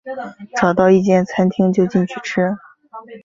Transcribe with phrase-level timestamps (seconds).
[0.57, 2.57] 找到一间餐厅就进去吃